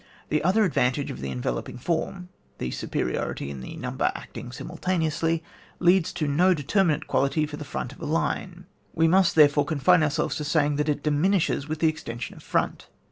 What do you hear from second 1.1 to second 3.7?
of the en veloping form (the superiority in